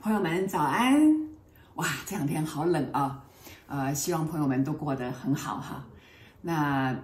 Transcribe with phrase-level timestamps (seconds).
[0.00, 0.94] 朋友们早安！
[1.76, 3.24] 哇，这两天好冷啊，
[3.66, 5.84] 呃，希望朋友们都过得很好哈。
[6.40, 6.94] 那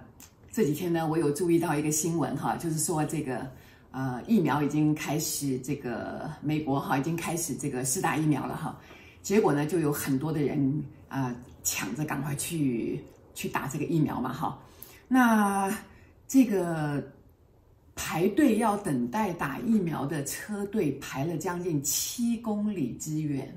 [0.51, 3.49] 这几天呢，我有注意到一个新闻哈，就是说这个
[3.91, 8.77] 呃疫苗已经开始，这个美国哈已经开始这个施打疫苗了哈。
[9.23, 13.03] 结果呢，就有很多的人啊、抢着赶快去
[13.33, 14.57] 去打这个疫苗嘛，哈。
[15.13, 15.69] 那
[16.25, 17.03] 这个
[17.95, 23.53] 排队要等待打疫苗的车队排了将近七公里之远，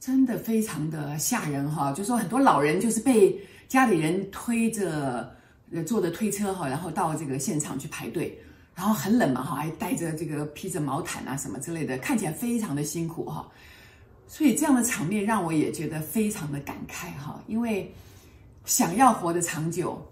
[0.00, 1.92] 真的非常的吓人哈。
[1.92, 5.36] 就说很多老人就是被家里人推着
[5.70, 8.34] 呃坐着推车哈，然后到这个现场去排队，
[8.74, 13.46] 然后很冷嘛哈，还带着这个披着毛毯啊什么之类的，看起来非常的辛苦哈。
[14.26, 17.94] 所以这样的场面让我也觉得非常的感慨哈，因为
[18.64, 20.02] 想要活得长久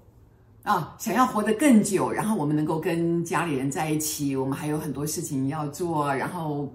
[0.62, 6.72] 啊，想要活得更久，然后我们能够跟家里人在一起，我们还有很多事情要做，然后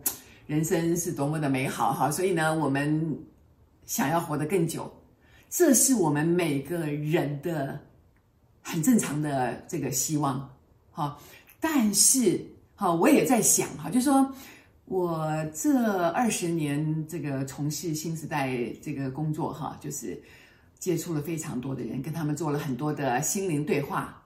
[0.47, 2.09] 人生是多么的美好哈。
[2.09, 3.17] 所以呢，我们
[3.85, 4.91] 想要活得更久，
[5.49, 7.79] 这是我们每个人的
[8.61, 10.49] 很正常的这个希望
[10.91, 11.17] 哈。
[11.59, 12.43] 但是
[12.75, 14.33] 哈，我也在想哈，就是说。
[14.87, 20.15] 我这二十年这个从事新时代这个工作哈，就是
[20.79, 24.23] 接触了非常多的人，跟他们做了很多的心灵对话，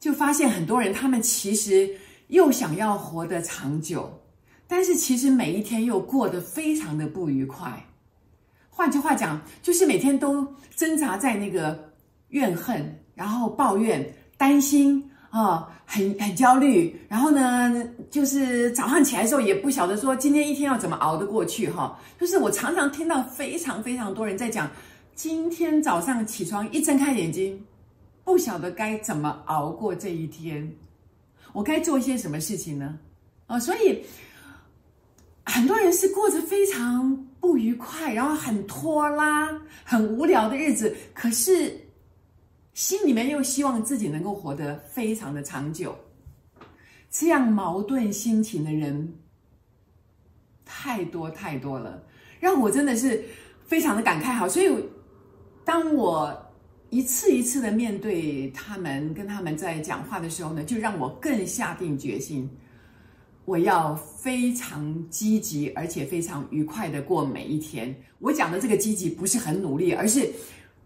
[0.00, 1.90] 就发现很多人他们其实
[2.28, 4.20] 又想要活得长久，
[4.66, 7.84] 但是其实每一天又过得非常的不愉快。
[8.70, 11.92] 换句话讲，就是每天都挣扎在那个
[12.28, 15.08] 怨恨，然后抱怨、担心。
[15.32, 24.70] 啊、很很焦虑，然后呢，就是早上起来的时候也不晓得说今天一天要怎么熬得过去哈、就是我常常听到非常非常多人在讲，
[25.22, 27.64] 今天早上起床一睁开眼睛，
[28.24, 30.68] 不晓得该怎么熬过这一天，
[31.52, 32.98] 我该做一些什么事情呢？
[33.46, 34.04] 啊、所以
[35.44, 39.48] 很多人是过着非常不愉快，然后很拖拉、
[39.84, 41.78] 很无聊的日子，可是。
[42.74, 45.94] 心里面又希望自己能够活得非常的长久，
[47.10, 49.14] 这样矛盾心情的人
[50.64, 52.02] 太多太多了，
[52.40, 53.22] 让我真的是
[53.66, 54.32] 非常的感慨。
[54.32, 54.68] 好，所以
[55.64, 56.36] 当我
[56.90, 62.48] 一次一次的面对他们，跟他们在讲话的时候呢，就让我更下定决心，
[63.44, 67.94] 我要非常积极，而且非常愉快的过每一天。
[68.18, 70.30] 我讲的这个积极不是很努力，而是。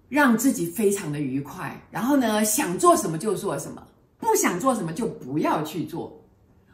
[0.08, 3.84] 让自己非常的愉快，然后呢，想做什么就做什么，
[4.18, 6.16] 不想做什么就不要去做，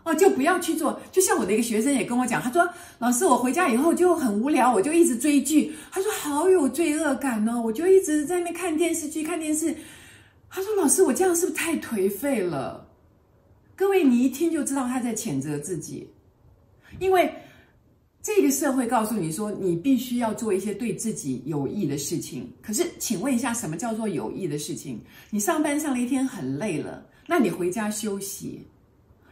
[0.04, 1.00] 哦，就不要去做。
[1.10, 2.68] 就像我的一个学生也跟我讲，他说
[2.98, 9.74] ：“老师，我回家以后就很无聊，我就一直追剧。”他说：“好有罪恶感哦，我就一直在那看电视剧，看电视。”
[10.48, 12.86] 他说：“老师，我这样是不是太颓废了？”
[13.76, 16.08] 各位，你一听就知道他在谴责自己，
[16.98, 17.32] 因为。
[18.24, 22.48] 这个社会告诉你说，你必须要做一些对自己有益的事情。
[22.62, 25.00] 可是，请问一下，什么叫做有益的事情？
[25.28, 28.64] 你上班上了一天很累了，那你回家休息，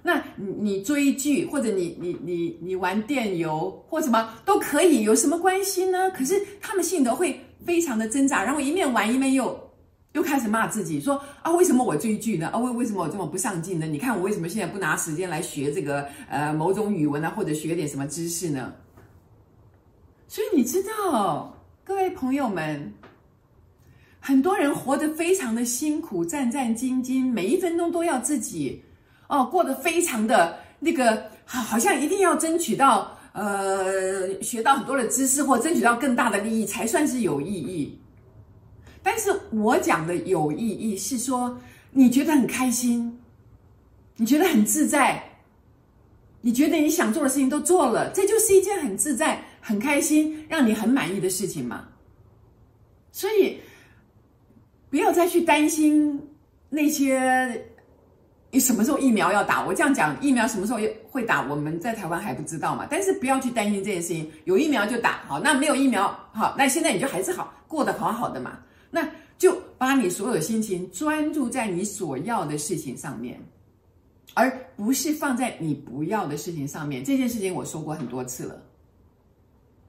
[0.02, 6.10] 那你你追剧或者你你你你玩电游或什么都可以，有什么关系呢？
[6.10, 9.70] 可是他们心里头会非常的挣扎，然后一面玩一面又
[10.12, 12.48] 又开始骂自己，说啊，为什么我追剧呢？
[12.48, 13.86] 啊，为为什么我这么不上进呢？
[13.86, 18.72] 你看我为什么现在不拿时间来学这个呃某种语文呢，或者学点什么知识呢？
[20.26, 22.92] 所以你知道，各位朋友们，
[24.18, 28.82] 很多人活得非常的辛苦，战战兢兢，每一分钟都要自己
[29.30, 37.96] 哦，过得非常的那个，好，好像一定要争取到呃，学到很多的知识，或争取到更大的利益才算是有意义。
[39.04, 41.56] 但是我讲的有意义是说，
[41.92, 43.20] 你觉得很开心，
[44.16, 45.22] 你觉得很自在，
[46.40, 51.86] 你觉得你想做的事情都做了，这就是一件很自在、很开心、让你很满意的事情嘛。
[53.12, 53.58] 所以
[54.90, 56.20] 不要再去担心
[56.68, 57.69] 那些
[58.50, 59.64] 你什么时候疫苗要打。
[59.64, 60.78] 我这样讲，疫苗什么时候
[61.10, 62.86] 会打，我们在台湾还不知道嘛。
[62.90, 68.58] 但是不要去担心这件事情，有疫苗就打，好，那没有疫苗，好，那现在你就还是好，过得好好的嘛。
[68.90, 69.08] 那
[69.38, 73.40] 就把你所有心情专注在你所要的事情上面，
[74.34, 77.04] 而不是放在你不要的事情上面。
[77.04, 78.60] 这件事情我说过很多次了。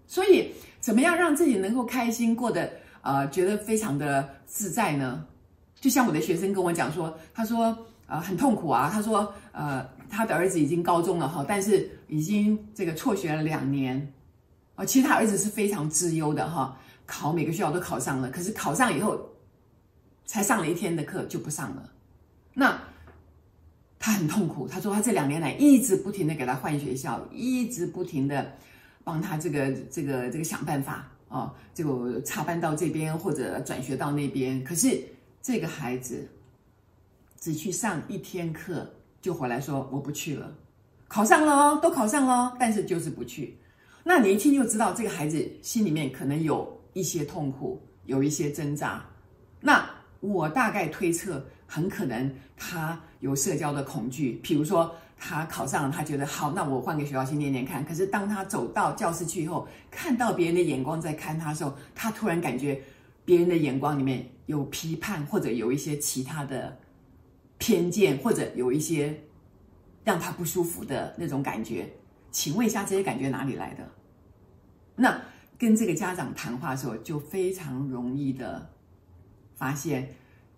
[0.05, 2.71] 所以，怎么样让自己能够开心，过得
[3.01, 5.25] 呃觉得非常的自在呢？
[5.79, 7.75] 就像我的学生跟我讲说，他说
[8.11, 14.11] 呃很痛苦啊，他说呃他的儿子已经高中了哈，但是已经这个辍学了两年，
[14.75, 16.77] 啊，其实他儿子是非常之优的哈。
[17.05, 19.17] 考每个学校都考上了，可是考上以后，
[20.25, 21.89] 才上了一天的课就不上了。
[22.53, 22.77] 那
[23.97, 28.53] 他很痛苦，他说他这两年来一直不停的给他换学校，一直不停的
[29.05, 34.61] 帮他这个这个这个想办法哦，就插班到这边或者转学到那边。
[34.65, 35.01] 可是
[35.41, 36.27] 这个孩子
[37.41, 38.87] 只去上一天课
[39.19, 40.55] 就回来说我不去了，
[41.07, 43.57] 考上了哦，都考上了，但是就是不去。
[44.03, 49.03] 那你一听就知道这个孩子心里面可能有一些痛苦，有一些挣扎。
[49.59, 49.89] 那
[50.19, 54.39] 我大概推测，很可能他有社交的恐惧。
[54.43, 57.83] 比如说，他考上了，他觉得好，那我换个学校去念念看。
[57.83, 62.79] 可是当他走到教室去以后，看到别人的眼光在看他的时候，他突然感觉
[63.25, 66.77] 别人的眼光里面有批判，或者有一些其他的
[67.61, 69.15] 偏见，或者有一些
[70.03, 71.87] 让他不舒服的那种感觉。
[72.31, 73.87] 请问一下，这些感觉哪里来的？
[74.95, 75.21] 那
[75.59, 78.67] 跟这个家长谈话的时候，就非常容易的
[79.55, 80.11] 发现，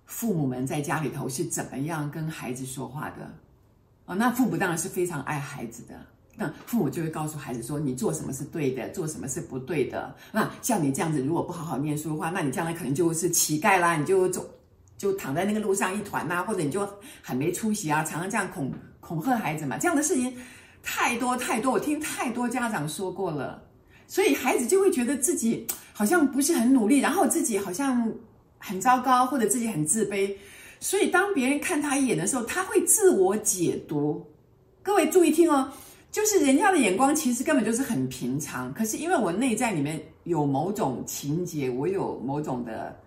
[0.05, 3.29] 父母们在家里头是怎么样跟孩子说话的
[4.05, 4.15] 啊？
[4.15, 5.95] 那父母当然是非常爱孩子的，
[6.37, 14.47] 那父母就会告诉孩子说：“你做什么是对的，做什么是不对的。”那像你这样子，如果不好好念书的话，那你将来可能就是乞丐啦，你就走
[15.03, 16.87] 就躺在那个路上一团呐，或者你就
[17.21, 18.71] 很没出息啊，常常这样恐
[19.01, 20.33] 恐吓孩子嘛，这样的事情。
[20.81, 23.61] 太多太多，我听太多家长说过了，
[24.07, 28.09] 所以孩子就会觉得自己好像不是很努力，然后自己好像
[28.57, 30.33] 很糟糕，或者自己很自卑。
[30.79, 34.25] 所以当别人看他一眼的时候，他会自我解读。
[34.81, 35.69] 各位注意听哦，
[36.11, 42.97] 就是人家的眼光其实根本就是很平常，可是因为我内在里面有某种情节，我有某种的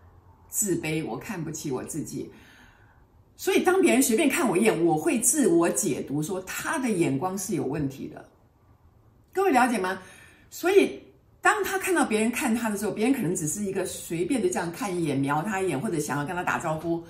[0.48, 2.30] 自卑，我看不起我自己。
[3.36, 8.26] 所以，当别人随便看我一眼，我会自我解读说他的眼光是有问题的。
[9.32, 10.00] 各位了解吗？
[10.48, 10.98] 所以，
[11.42, 17.04] 当他看到别人看他的时候，别人可能只是一个随便的这样看一眼、瞄他一眼，或者想要跟他打招呼，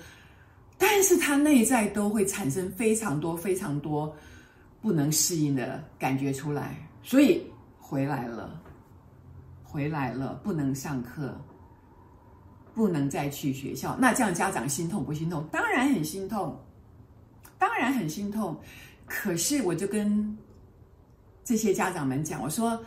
[0.77, 4.13] 但是他内在都会产生非常多、非常多
[4.81, 6.75] 不能适应的感觉出来。
[7.03, 7.41] 所以，
[7.79, 8.61] 回来了，
[9.63, 11.39] 回来了，不能上课。
[12.77, 15.43] 不能再去学校，那这样家长心痛不心痛？
[15.51, 16.55] 当然很心痛，
[17.57, 18.55] 当然很心痛。
[19.07, 20.37] 可是我就跟
[21.43, 22.79] 这些家长们讲，我说：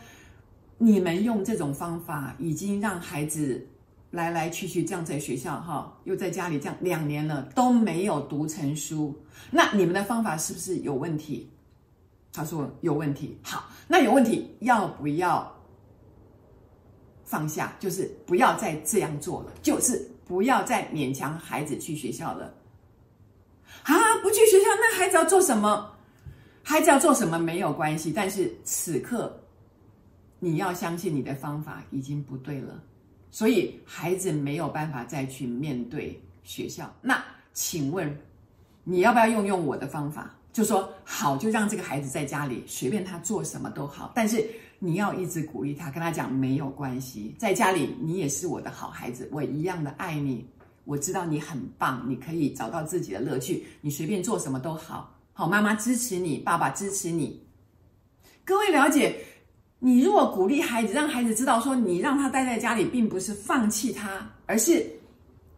[0.77, 3.67] 你们用这种方法，已经让孩子
[4.11, 9.13] 来来去去这样在学校哈，又在家里这样两年了，都没有读成书。
[9.51, 11.51] 那你们的方法是不是有问题？
[12.31, 13.37] 他说有问题。
[13.43, 15.53] 好，那有问题要不要？
[17.31, 22.53] 放下，就是不要再这样做了，就是不要再勉强孩子去学校了。
[23.83, 25.89] 啊，不去学校，那孩子要做什么？
[26.61, 29.41] 孩子要做什么没有关系，但是此刻
[30.39, 32.83] 你要相信你的方法已经不对了，
[33.31, 36.93] 所以孩子没有办法再去面对学校。
[37.01, 37.23] 那
[37.53, 38.13] 请问
[38.83, 40.35] 你要不要用用我的方法？
[40.53, 44.45] 就说好，就让这个孩子在家里随便他做什么都好，但是。
[44.83, 50.43] 你要一直鼓励他，跟他讲没有关系，在家里你也是我的好孩子，我一样的爱你。
[50.85, 55.15] 我知道你很棒，你可以找到自己的乐趣，你随便做什么都好。
[55.33, 57.45] 好，妈妈支持你，爸爸支持你。
[58.43, 59.15] 各位了解，
[59.77, 64.83] 你如果鼓励孩子，让孩子知道说你让他待在家里，并不是放弃他，而是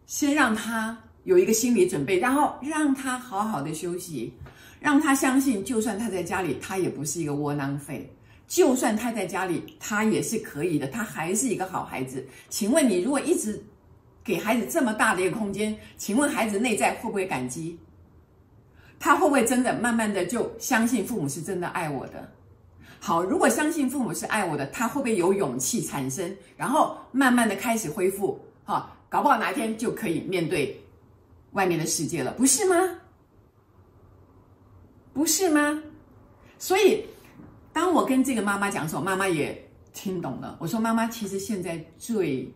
[0.04, 0.94] 先让他
[1.24, 4.32] 有一个心理准备，然后让他好好的休息，
[4.80, 8.10] 让他相信，就算他在家里，他也不是一个窝囊废。
[8.46, 12.24] 就算他在家里，他也是可以的，他还是一个好孩子。
[12.50, 13.60] 请问你如果一直
[14.22, 17.78] 给孩子这么大的一个空间，请问孩子内在会不会感激？
[18.98, 22.30] 他会不会真的慢慢的就相信父母是真的爱我的？
[23.00, 28.38] 好，如果相信父母是爱我的，他会不会有勇气产生，然后慢慢的开始恢复？
[28.64, 30.78] 哈，搞不好哪一天就可以面对
[31.54, 32.76] 外面的世界了，不是吗？
[35.12, 35.82] 不是吗？
[36.58, 37.04] 所以。
[37.72, 40.56] 当我跟这个妈妈讲的时候，妈妈也听懂了。
[40.60, 42.48] 我说：“妈妈，其实现在最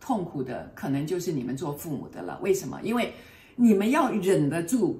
[0.00, 2.40] 痛苦的，可能就是你们做父母的了。
[2.42, 2.80] 为什么？
[2.82, 3.12] 因为
[3.54, 4.98] 你们要忍得住。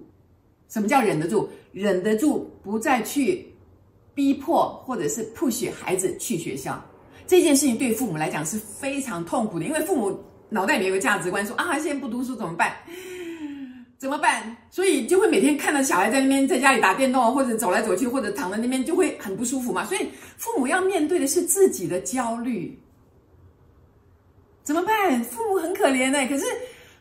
[0.68, 1.48] 什么叫忍得住？
[1.72, 3.50] 忍得住不再去
[4.14, 6.78] 逼迫或者是 push 孩子去学校。
[7.26, 10.14] 这件事情对父母来讲是非常痛苦的，因为父母
[10.50, 12.76] 脑袋里面有个价值观，说啊，现在不读书怎么办？”
[14.02, 14.56] 怎么办？
[14.68, 19.84] 所以就会每天看到小孩在那边在家里打电动，或者走来走去，或者躺在那边，就会很不舒服嘛。
[19.84, 22.76] 所以父母要面对的是自己的焦虑。
[24.64, 25.22] 怎么办？
[25.22, 26.26] 父母很可怜呢。
[26.26, 26.44] 可是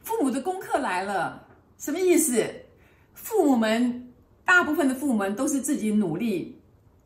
[0.03, 1.43] 父母的功课来了，
[1.79, 2.45] 什么意思？
[3.15, 4.13] 父母们
[4.45, 6.55] 大部分的父母们都是自己努力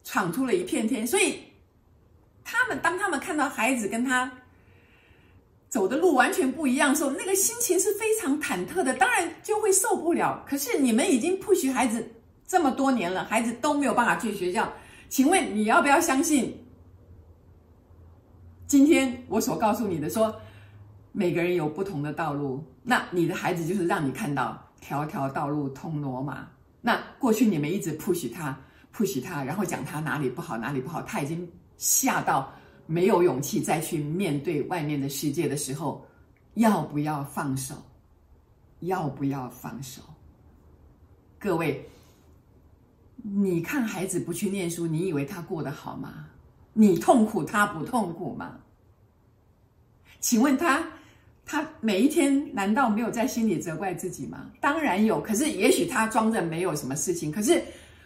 [0.03, 1.39] 闯出了一片天，所以
[2.43, 4.29] 他们当他们看到孩子跟他。
[5.75, 10.41] 走的路完全不一样的时候，那个心情是非常忐忑的，当然就会受不了。
[10.47, 12.09] 可是你们已经 push 孩子
[12.47, 14.71] 这么多年了，孩子都没有办法去学校，
[15.09, 16.57] 请问你要不要相信？
[18.67, 20.33] 今天我所告诉你的说，
[21.11, 26.47] 每个人有不同的道路，那你的孩子就是让你看到条条道路通罗马。
[26.79, 28.57] 那过去你们一直 push 他
[28.95, 31.45] ，push 他，然后讲他哪里不好，哪里不好，他已经
[31.77, 32.53] 吓到
[32.85, 36.05] 没有勇气再去面对外面的世界的时候，
[36.55, 37.75] 要不要放手？
[38.81, 40.01] 要不要放手？
[41.39, 41.83] 各位，
[43.23, 46.27] 你看孩子不去念书，你以为他过得好吗？
[46.73, 48.59] 你痛苦，他不痛苦吗？
[50.19, 50.85] 请问他？
[51.47, 54.49] 他每一天难道没有在心里责怪自己吗？
[54.59, 57.63] 当然有，可是也许他装着没有什么事情，可是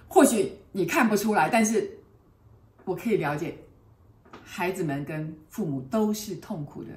[0.10, 1.50] 或许你看不出来。
[1.50, 1.90] 但是
[2.84, 3.58] 我可以了解，
[4.52, 6.90] 孩子们跟父母都是痛苦的。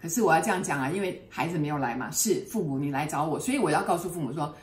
[0.00, 4.54] 可是我要这样讲啊，因为孩子没有来嘛，是父母你来找我，所以我要告诉父母说：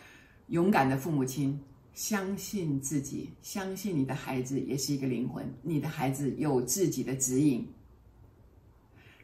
[0.48, 1.60] 勇敢的父母亲，
[1.93, 7.67] 相信自己，相信你的孩子也是一个灵魂，你的孩子有自己的指引。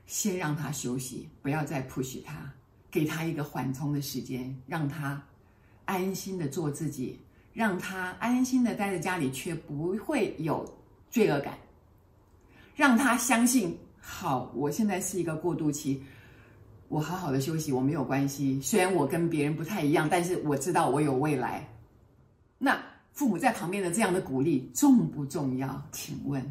[0.05, 2.51] 先让他休息，不要再 push 他，
[2.91, 5.23] 给他一个缓冲的时间，让他
[5.85, 7.21] 安心的做自己，
[7.53, 10.69] 让他安心的待在家里，却不会有
[11.09, 11.57] 罪恶感。
[12.75, 16.01] 让他相信，好，我现在是一个过渡期，
[16.87, 18.59] 我好好的休息，我没有关系。
[18.61, 21.67] 虽然我跟别人不太一样，但是我知道我有未来。
[22.57, 22.77] 那
[23.11, 25.81] 父母在旁边的这样的鼓励重不重要？
[25.91, 26.41] 请问，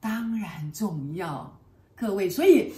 [0.00, 1.50] 当然重要。
[1.94, 2.72] 各位，所以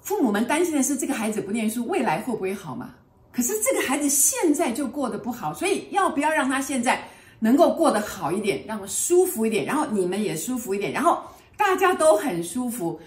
[0.00, 2.94] 父母们担心的是这个孩子不念书，未来会不会好嘛？
[3.32, 7.06] 可是这个孩子现在就过得不好，所以要不要让他现在
[7.38, 11.22] 能够过得好一点，让舒服一点，然后你们也舒服一点，然后
[11.56, 13.00] 大家都很舒服，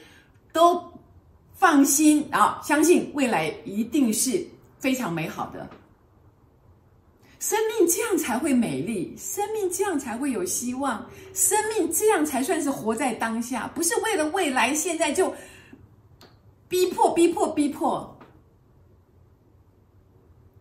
[0.53, 0.83] 都
[1.53, 4.45] 放心，然后相信未来一定是
[4.79, 5.69] 非常美好的。
[7.39, 15.33] 生命这样才会美丽，生命这样才会有希望，生命这样才算是活在当下，不是为了未来，现在就
[16.67, 18.15] 逼迫、逼迫、逼迫。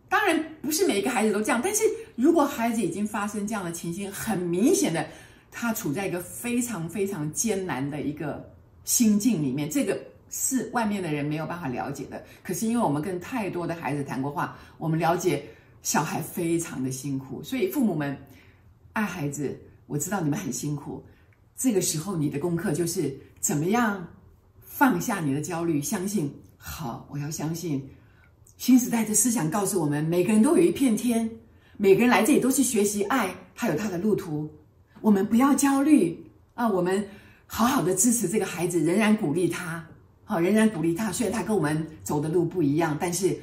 [0.08, 1.84] 当然不是每一个孩子都这样，但是
[2.20, 5.06] 如果孩子已经发生这样的情形，很明显的，
[5.50, 8.52] 他处在一个非常非常艰难的一个
[8.84, 9.98] 心境里面，这个
[10.28, 12.22] 是外面的人没有办法了解的。
[12.42, 15.42] 可是因为我们跟太多的孩子谈过话，我们了解。
[15.82, 18.14] 小孩非常的辛苦，所以父母们
[18.92, 21.02] 爱孩子，我知道你们很辛苦。
[21.56, 24.06] 这个时候，你的功课就是怎么样
[24.60, 27.82] 放下你的焦虑，相信好，我要相信
[28.58, 31.26] 新时代的思想告诉我们，每个人都有一片天，
[31.82, 34.46] 每个人来这里都是学习爱，他有他的路途。
[35.00, 37.08] 我们不要焦虑啊，我们
[37.46, 39.82] 好好的支持这个孩子，仍然鼓励他，
[40.24, 41.10] 好，仍然鼓励他。
[41.10, 43.34] 虽然他跟我们走的路不一样，但是。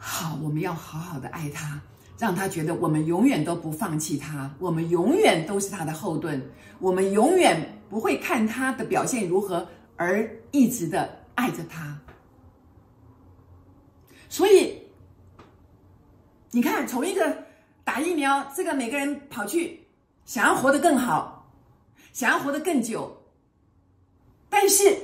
[0.00, 1.80] 好，我们要好好的爱他，
[2.18, 6.40] 让他觉得我们永远都不放弃他，我们永远都是他的后盾，
[6.78, 9.66] 我们永远不会看他的表现如何
[9.96, 11.98] 而一直的爱着他。
[14.28, 14.78] 所以，
[16.52, 17.36] 你看，从一个
[17.88, 19.80] 打疫苗，这个每个人跑去
[20.26, 21.50] 想要活得更好，
[22.12, 23.16] 想要活得更久，
[24.50, 24.94] 但是。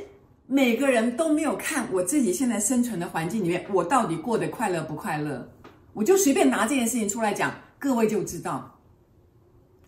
[0.47, 5.50] 每个人都没有看我自己现在生存的环境里面，我到底过得快乐不快乐？
[5.95, 8.79] 我就随便拿这件事情出来讲，各位就知道，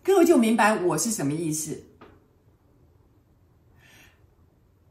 [0.03, 1.79] 各位就明白我是什么意思。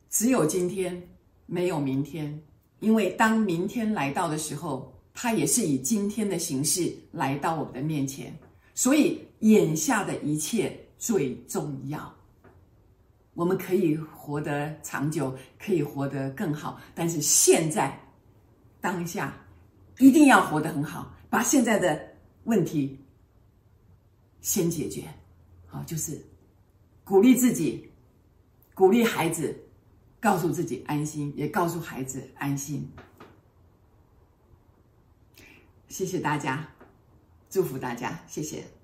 [0.08, 1.08] 只有今天，
[1.46, 2.40] 没有明天，
[2.78, 8.38] 因为当明天来到的时候，它也是以今天的形式来到我们的面前，
[8.74, 12.14] 所以眼下的一切最重要。
[13.32, 17.98] 我们可以活得长久，可以活得更好，但是现在
[18.78, 19.34] 当下
[19.98, 21.98] 一定要活得很好，把现在的
[22.44, 23.02] 问题
[24.42, 25.02] 先解决。
[25.64, 26.22] 好，就是
[27.04, 27.90] 鼓励自己，
[28.74, 29.58] 鼓励孩子，
[30.20, 32.86] 告诉自己安心，也告诉孩子安心。
[35.96, 36.68] 谢谢大家，
[37.48, 38.75] 祝福大家，谢谢。